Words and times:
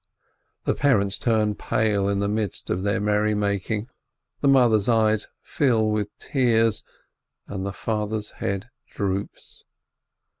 The 0.65 0.73
parents 0.73 1.19
turn 1.19 1.53
pale 1.53 2.09
in 2.09 2.17
the 2.21 2.27
midst 2.27 2.71
of 2.71 2.81
their 2.81 2.99
merry 2.99 3.35
making, 3.35 3.87
the 4.39 4.47
mother's 4.47 4.89
eyes 4.89 5.27
fill 5.43 5.91
with 5.91 6.09
tears, 6.17 6.83
and 7.45 7.63
the 7.63 7.71
father's 7.71 8.31
head 8.41 8.71
droops. 8.87 9.63